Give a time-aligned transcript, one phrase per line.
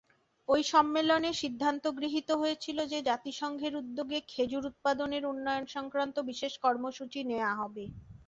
[0.49, 7.51] ঐ সম্মেলনে সিদ্ধান্ত গৃহীত হয়েছিল যে, জাতিসংঘের উদ্যোগে খেজুর উৎপাদনের উন্নয়ন সংক্রান্ত বিশেষ কর্মসূচী নেয়া
[7.55, 7.83] হবে।